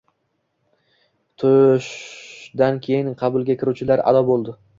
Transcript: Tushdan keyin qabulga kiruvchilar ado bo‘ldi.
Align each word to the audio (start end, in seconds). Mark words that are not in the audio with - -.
Tushdan 1.43 2.81
keyin 2.87 3.13
qabulga 3.21 3.59
kiruvchilar 3.61 4.05
ado 4.13 4.27
bo‘ldi. 4.33 4.59